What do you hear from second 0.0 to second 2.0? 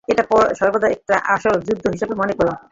এটাকে সর্বদা একটা আসল যুদ্ধ